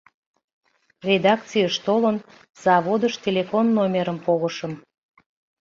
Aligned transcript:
Редакцийыш 1.07 1.75
толын, 1.85 2.17
заводыш 2.63 3.13
телефон 3.25 3.65
номерым 3.77 4.17
погышым. 4.25 4.73